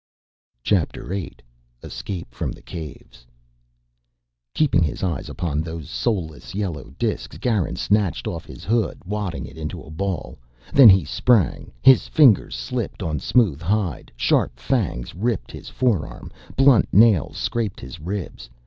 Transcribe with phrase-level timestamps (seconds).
[0.63, 1.43] CHAPTER EIGHT
[1.83, 3.27] Escape from the Caves
[4.55, 9.59] Keeping his eyes upon those soulless yellow disks, Garin snatched off his hood, wadding it
[9.59, 10.39] into a ball.
[10.73, 11.71] Then he sprang.
[11.83, 17.99] His fingers slipped on smooth hide, sharp fangs ripped his forearm, blunt nails scraped his
[17.99, 18.49] ribs.